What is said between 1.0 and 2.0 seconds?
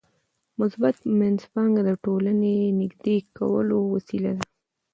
منځپانګه د